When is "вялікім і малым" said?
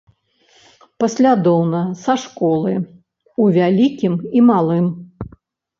3.61-4.85